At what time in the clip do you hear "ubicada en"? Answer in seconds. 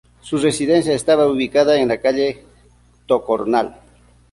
1.27-1.87